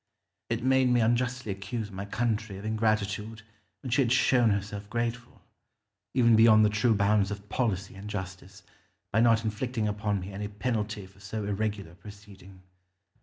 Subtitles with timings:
[0.49, 3.43] It made me unjustly accuse my country of ingratitude
[3.83, 5.43] when she had shown herself grateful,
[6.15, 8.63] even beyond the true bounds of policy and justice,
[9.11, 12.63] by not inflicting upon me any penalty for so irregular a proceeding.